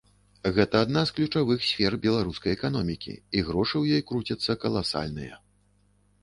[0.53, 5.35] Гэта адна з ключавых сфер беларускай эканомікі, і грошы ў ёй круцяцца каласальныя.